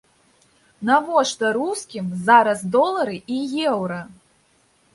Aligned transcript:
Навошта 0.89 1.51
рускім 1.59 2.09
зараз 2.29 2.65
долары 2.77 3.17
і 3.37 3.41
еўра? 3.73 4.03